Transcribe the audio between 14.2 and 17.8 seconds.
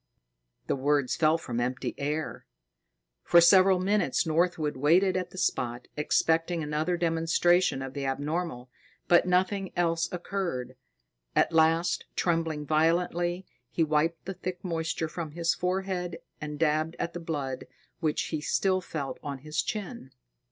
the thick moisture from his forehead and dabbed at the blood